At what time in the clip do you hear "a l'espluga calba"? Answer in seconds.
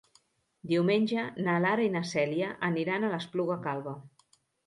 3.09-3.95